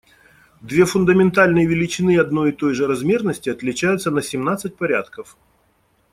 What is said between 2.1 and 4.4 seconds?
одной и той же размерности отличаются на